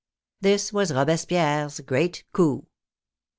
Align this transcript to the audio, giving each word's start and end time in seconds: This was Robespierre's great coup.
This 0.39 0.73
was 0.73 0.91
Robespierre's 0.91 1.79
great 1.81 2.23
coup. 2.33 2.65